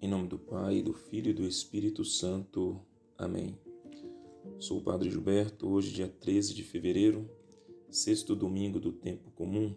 Em 0.00 0.06
nome 0.06 0.28
do 0.28 0.38
Pai, 0.38 0.80
do 0.80 0.92
Filho 0.92 1.30
e 1.30 1.34
do 1.34 1.44
Espírito 1.44 2.04
Santo. 2.04 2.80
Amém. 3.16 3.58
Sou 4.60 4.78
o 4.78 4.80
Padre 4.80 5.10
Gilberto, 5.10 5.68
hoje, 5.68 5.92
dia 5.92 6.06
13 6.06 6.54
de 6.54 6.62
fevereiro, 6.62 7.28
sexto 7.90 8.36
domingo 8.36 8.78
do 8.78 8.92
tempo 8.92 9.28
comum. 9.32 9.74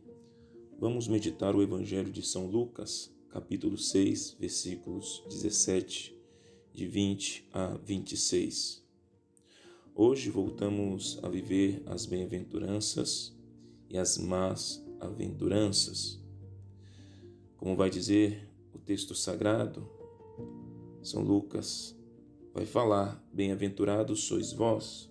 Vamos 0.80 1.08
meditar 1.08 1.56
o 1.56 1.64
Evangelho 1.64 2.12
de 2.12 2.22
São 2.22 2.46
Lucas, 2.46 3.12
capítulo 3.30 3.80
6, 3.80 4.38
versículos 4.40 5.24
17, 5.28 6.16
de 6.72 6.86
20 6.86 7.50
a 7.52 7.78
26. 7.78 8.86
Hoje 9.96 10.30
voltamos 10.30 11.18
a 11.24 11.30
viver 11.30 11.82
as 11.88 12.06
bem-aventuranças 12.06 13.36
e 13.90 13.98
as 13.98 14.20
más 14.20 14.86
aventuranças. 15.00 16.22
Como 17.58 17.76
vai 17.76 17.90
dizer 17.90 18.48
o 18.72 18.78
texto 18.78 19.16
sagrado, 19.16 20.00
São 21.04 21.24
Lucas 21.24 21.98
vai 22.54 22.66
falar: 22.66 23.24
Bem-aventurados 23.34 24.24
sois 24.24 24.54
vós. 24.54 25.10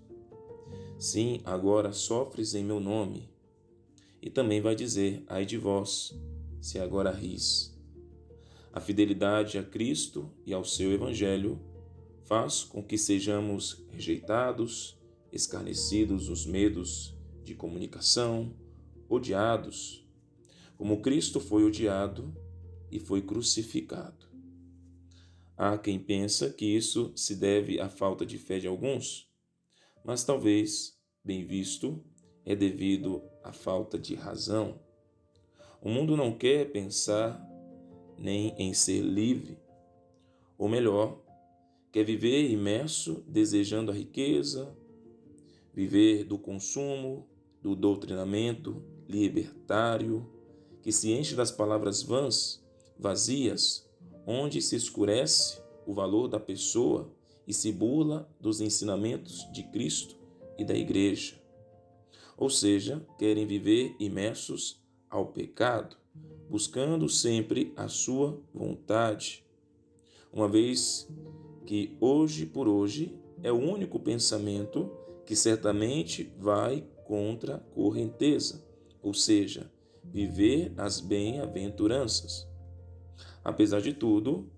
Sim, 0.98 1.40
agora 1.44 1.92
sofres 1.92 2.54
em 2.54 2.64
meu 2.64 2.78
nome. 2.78 3.28
E 4.22 4.30
também 4.30 4.60
vai 4.60 4.74
dizer: 4.74 5.24
Ai 5.26 5.44
de 5.44 5.56
vós, 5.56 6.14
se 6.60 6.78
agora 6.78 7.10
ris. 7.10 7.76
A 8.72 8.80
fidelidade 8.80 9.58
a 9.58 9.64
Cristo 9.64 10.30
e 10.46 10.52
ao 10.52 10.64
seu 10.64 10.92
Evangelho 10.92 11.58
faz 12.22 12.62
com 12.62 12.80
que 12.82 12.96
sejamos 12.96 13.84
rejeitados, 13.90 14.96
escarnecidos 15.32 16.28
os 16.28 16.46
medos 16.46 17.16
de 17.42 17.54
comunicação, 17.54 18.54
odiados, 19.08 20.06
como 20.76 21.02
Cristo 21.02 21.40
foi 21.40 21.64
odiado 21.64 22.32
e 22.92 23.00
foi 23.00 23.22
crucificado. 23.22 24.29
Há 25.62 25.76
quem 25.76 25.98
pensa 25.98 26.48
que 26.48 26.64
isso 26.64 27.12
se 27.14 27.36
deve 27.36 27.78
à 27.78 27.90
falta 27.90 28.24
de 28.24 28.38
fé 28.38 28.58
de 28.58 28.66
alguns, 28.66 29.30
mas 30.02 30.24
talvez, 30.24 30.98
bem 31.22 31.44
visto, 31.44 32.02
é 32.46 32.56
devido 32.56 33.22
à 33.44 33.52
falta 33.52 33.98
de 33.98 34.14
razão. 34.14 34.80
O 35.82 35.90
mundo 35.90 36.16
não 36.16 36.32
quer 36.32 36.72
pensar 36.72 37.46
nem 38.16 38.54
em 38.56 38.72
ser 38.72 39.02
livre, 39.02 39.58
ou 40.56 40.66
melhor, 40.66 41.22
quer 41.92 42.04
viver 42.04 42.50
imerso 42.50 43.22
desejando 43.28 43.90
a 43.90 43.94
riqueza, 43.94 44.74
viver 45.74 46.24
do 46.24 46.38
consumo, 46.38 47.28
do 47.60 47.76
doutrinamento 47.76 48.82
libertário, 49.06 50.26
que 50.80 50.90
se 50.90 51.12
enche 51.12 51.34
das 51.34 51.52
palavras 51.52 52.02
vãs, 52.02 52.64
vazias, 52.98 53.89
onde 54.30 54.62
se 54.62 54.76
escurece 54.76 55.60
o 55.84 55.92
valor 55.92 56.28
da 56.28 56.38
pessoa 56.38 57.12
e 57.48 57.52
se 57.52 57.72
burla 57.72 58.30
dos 58.40 58.60
ensinamentos 58.60 59.50
de 59.52 59.64
Cristo 59.64 60.16
e 60.56 60.64
da 60.64 60.72
Igreja. 60.72 61.34
Ou 62.36 62.48
seja, 62.48 63.04
querem 63.18 63.44
viver 63.44 63.96
imersos 63.98 64.80
ao 65.10 65.26
pecado, 65.26 65.96
buscando 66.48 67.08
sempre 67.08 67.72
a 67.76 67.88
sua 67.88 68.40
vontade. 68.54 69.44
Uma 70.32 70.48
vez 70.48 71.08
que 71.66 71.96
hoje 72.00 72.46
por 72.46 72.68
hoje 72.68 73.18
é 73.42 73.50
o 73.50 73.58
único 73.58 73.98
pensamento 73.98 74.92
que 75.26 75.34
certamente 75.34 76.32
vai 76.38 76.86
contra 77.04 77.56
a 77.56 77.58
correnteza, 77.58 78.64
ou 79.02 79.12
seja, 79.12 79.72
viver 80.04 80.72
as 80.76 81.00
bem-aventuranças. 81.00 82.49
Apesar 83.44 83.80
de 83.80 83.92
tudo, 83.92 84.50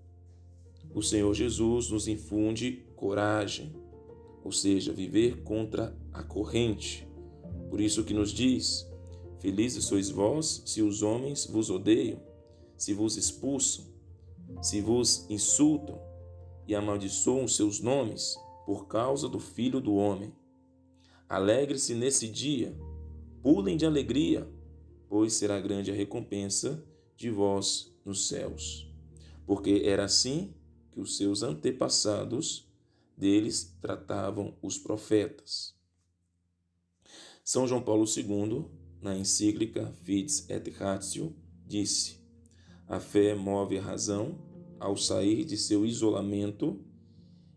o 0.93 1.01
Senhor 1.01 1.33
Jesus 1.33 1.89
nos 1.89 2.07
infunde 2.07 2.83
coragem, 2.95 3.73
ou 4.43 4.51
seja, 4.51 4.91
viver 4.91 5.41
contra 5.43 5.95
a 6.11 6.21
corrente. 6.21 7.07
Por 7.69 7.79
isso 7.79 8.03
que 8.03 8.13
nos 8.13 8.31
diz: 8.31 8.87
Felizes 9.39 9.85
sois 9.85 10.09
vós 10.09 10.63
se 10.65 10.81
os 10.81 11.01
homens 11.01 11.45
vos 11.45 11.69
odeiam, 11.69 12.21
se 12.77 12.93
vos 12.93 13.17
expulsam, 13.17 13.85
se 14.61 14.81
vos 14.81 15.25
insultam 15.29 15.99
e 16.67 16.75
amaldiçoam 16.75 17.47
seus 17.47 17.79
nomes 17.79 18.37
por 18.65 18.87
causa 18.87 19.27
do 19.27 19.39
Filho 19.39 19.81
do 19.81 19.95
Homem. 19.95 20.33
Alegre-se 21.27 21.95
nesse 21.95 22.27
dia, 22.27 22.77
pulem 23.41 23.75
de 23.75 23.85
alegria, 23.85 24.47
pois 25.09 25.33
será 25.33 25.59
grande 25.59 25.91
a 25.91 25.93
recompensa 25.93 26.83
de 27.15 27.29
vós 27.29 27.93
nos 28.05 28.27
céus. 28.27 28.91
Porque 29.45 29.83
era 29.85 30.05
assim 30.05 30.53
que 30.91 30.99
os 30.99 31.17
seus 31.17 31.43
antepassados 31.43 32.67
deles 33.17 33.75
tratavam 33.81 34.55
os 34.61 34.77
profetas. 34.77 35.75
São 37.43 37.67
João 37.67 37.81
Paulo 37.81 38.05
II, 38.05 38.65
na 39.01 39.17
encíclica 39.17 39.91
Fides 40.03 40.49
et 40.49 40.69
Ratio, 40.69 41.35
disse: 41.65 42.19
A 42.87 42.99
fé 42.99 43.35
move 43.35 43.77
a 43.77 43.81
razão 43.81 44.39
ao 44.79 44.95
sair 44.95 45.43
de 45.43 45.57
seu 45.57 45.85
isolamento 45.85 46.79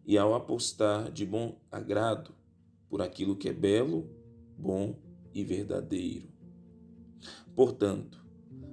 e 0.05 0.19
ao 0.19 0.35
apostar 0.35 1.11
de 1.11 1.25
bom 1.25 1.61
agrado 1.71 2.35
por 2.89 3.03
aquilo 3.03 3.37
que 3.37 3.49
é 3.49 3.53
belo, 3.53 4.09
bom 4.57 4.99
e 5.35 5.45
verdadeiro. 5.45 6.29
Portanto, 7.55 8.26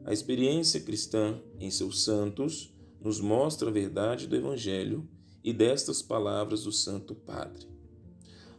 a 0.05 0.11
experiência 0.11 0.81
cristã 0.81 1.39
em 1.59 1.71
seus 1.71 2.03
santos 2.03 2.73
nos 2.99 3.19
mostra 3.19 3.69
a 3.69 3.71
verdade 3.71 4.27
do 4.27 4.35
Evangelho 4.35 5.07
e 5.43 5.53
destas 5.53 6.01
palavras 6.01 6.63
do 6.63 6.71
Santo 6.71 7.15
Padre. 7.15 7.67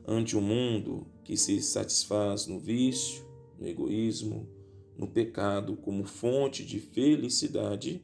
Ante 0.06 0.36
um 0.36 0.40
mundo 0.40 1.06
que 1.22 1.36
se 1.36 1.60
satisfaz 1.62 2.46
no 2.46 2.58
vício, 2.58 3.24
no 3.58 3.66
egoísmo, 3.66 4.48
no 4.96 5.06
pecado 5.06 5.76
como 5.76 6.04
fonte 6.04 6.64
de 6.64 6.78
felicidade, 6.78 8.02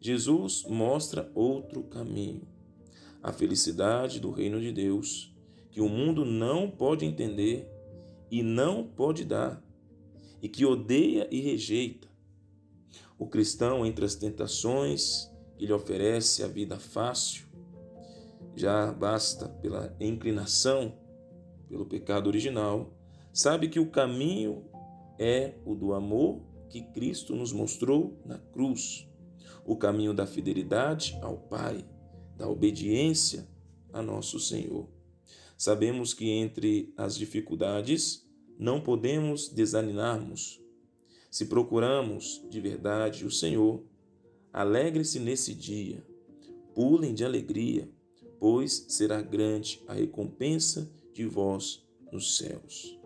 Jesus 0.00 0.64
mostra 0.68 1.30
outro 1.34 1.82
caminho, 1.84 2.42
a 3.22 3.32
felicidade 3.32 4.20
do 4.20 4.30
reino 4.30 4.60
de 4.60 4.70
Deus, 4.72 5.34
que 5.70 5.80
o 5.80 5.88
mundo 5.88 6.24
não 6.24 6.70
pode 6.70 7.04
entender 7.04 7.68
e 8.30 8.42
não 8.42 8.84
pode 8.84 9.24
dar, 9.24 9.62
e 10.42 10.48
que 10.48 10.64
odeia 10.64 11.28
e 11.30 11.40
rejeita. 11.40 12.15
O 13.18 13.26
cristão, 13.26 13.84
entre 13.86 14.04
as 14.04 14.14
tentações 14.14 15.30
que 15.56 15.66
lhe 15.66 15.72
oferece 15.72 16.42
a 16.42 16.48
vida 16.48 16.78
fácil, 16.78 17.46
já 18.54 18.92
basta 18.92 19.48
pela 19.48 19.94
inclinação, 20.00 20.98
pelo 21.68 21.86
pecado 21.86 22.26
original, 22.26 22.92
sabe 23.32 23.68
que 23.68 23.80
o 23.80 23.90
caminho 23.90 24.64
é 25.18 25.54
o 25.64 25.74
do 25.74 25.92
amor 25.92 26.42
que 26.68 26.82
Cristo 26.82 27.34
nos 27.34 27.52
mostrou 27.52 28.20
na 28.24 28.38
cruz, 28.38 29.08
o 29.64 29.76
caminho 29.76 30.12
da 30.12 30.26
fidelidade 30.26 31.18
ao 31.22 31.38
Pai, 31.38 31.84
da 32.36 32.48
obediência 32.48 33.48
a 33.92 34.02
nosso 34.02 34.38
Senhor. 34.38 34.88
Sabemos 35.56 36.12
que 36.12 36.28
entre 36.28 36.92
as 36.96 37.16
dificuldades 37.16 38.26
não 38.58 38.80
podemos 38.80 39.48
desanimarmos. 39.48 40.62
Se 41.30 41.46
procuramos 41.46 42.42
de 42.48 42.60
verdade 42.60 43.26
o 43.26 43.30
Senhor, 43.30 43.82
alegre-se 44.52 45.18
nesse 45.20 45.54
dia, 45.54 46.04
pulem 46.74 47.14
de 47.14 47.24
alegria, 47.24 47.90
pois 48.38 48.86
será 48.88 49.20
grande 49.20 49.82
a 49.86 49.94
recompensa 49.94 50.90
de 51.12 51.24
vós 51.24 51.86
nos 52.12 52.36
céus. 52.36 52.98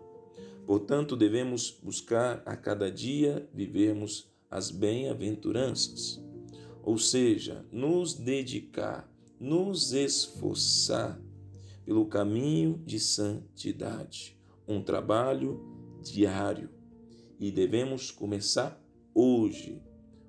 Portanto, 0.65 1.15
devemos 1.15 1.77
buscar 1.81 2.41
a 2.45 2.55
cada 2.55 2.91
dia 2.91 3.49
vivermos 3.53 4.29
as 4.49 4.69
bem-aventuranças, 4.69 6.21
ou 6.83 6.97
seja, 6.97 7.65
nos 7.71 8.13
dedicar, 8.13 9.09
nos 9.39 9.93
esforçar 9.93 11.19
pelo 11.85 12.05
caminho 12.05 12.81
de 12.85 12.99
santidade, 12.99 14.37
um 14.67 14.81
trabalho 14.81 15.59
diário. 16.01 16.69
E 17.41 17.49
devemos 17.49 18.11
começar 18.11 18.79
hoje, 19.15 19.81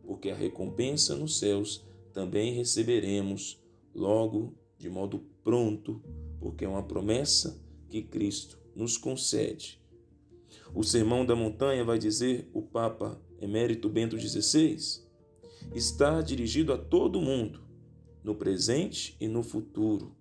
porque 0.02 0.30
a 0.30 0.34
recompensa 0.34 1.14
nos 1.14 1.38
céus 1.38 1.86
também 2.10 2.54
receberemos 2.54 3.62
logo 3.94 4.56
de 4.78 4.88
modo 4.88 5.18
pronto, 5.44 6.02
porque 6.40 6.64
é 6.64 6.68
uma 6.68 6.82
promessa 6.82 7.62
que 7.90 8.02
Cristo 8.02 8.58
nos 8.74 8.96
concede. 8.96 9.78
O 10.74 10.82
Sermão 10.82 11.26
da 11.26 11.36
Montanha 11.36 11.84
vai 11.84 11.98
dizer 11.98 12.48
o 12.54 12.62
Papa 12.62 13.20
Emérito 13.38 13.90
Bento 13.90 14.18
XVI 14.18 15.04
está 15.74 16.22
dirigido 16.22 16.72
a 16.72 16.78
todo 16.78 17.20
mundo, 17.20 17.60
no 18.24 18.34
presente 18.34 19.14
e 19.20 19.28
no 19.28 19.42
futuro. 19.42 20.16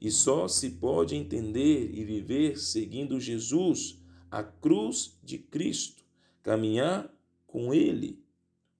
E 0.00 0.10
só 0.10 0.48
se 0.48 0.70
pode 0.70 1.14
entender 1.14 1.90
e 1.92 2.02
viver 2.02 2.58
seguindo 2.58 3.20
Jesus, 3.20 4.02
a 4.30 4.42
cruz 4.42 5.18
de 5.22 5.36
Cristo, 5.36 6.00
caminhar 6.42 7.12
com 7.46 7.74
Ele 7.74 8.22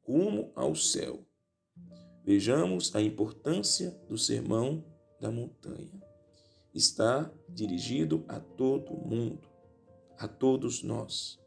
rumo 0.02 0.50
ao 0.54 0.74
céu. 0.74 1.24
Vejamos 2.24 2.94
a 2.94 3.00
importância 3.00 3.90
do 4.08 4.18
sermão 4.18 4.84
da 5.20 5.30
montanha. 5.30 6.02
Está 6.74 7.30
dirigido 7.48 8.24
a 8.28 8.38
todo 8.38 8.92
mundo, 8.92 9.48
a 10.18 10.28
todos 10.28 10.82
nós. 10.82 11.38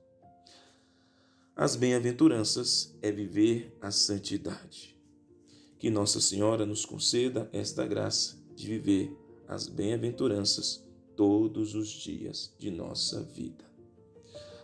As 1.55 1.75
bem-aventuranças 1.75 2.97
é 3.01 3.11
viver 3.11 3.77
a 3.79 3.91
santidade. 3.91 4.97
Que 5.77 5.89
Nossa 5.89 6.19
Senhora 6.19 6.65
nos 6.65 6.85
conceda 6.85 7.49
esta 7.53 7.85
graça 7.85 8.41
de 8.55 8.67
viver 8.67 9.15
as 9.47 9.67
bem-aventuranças 9.67 10.83
todos 11.15 11.75
os 11.75 11.89
dias 11.89 12.53
de 12.57 12.71
nossa 12.71 13.21
vida. 13.21 13.72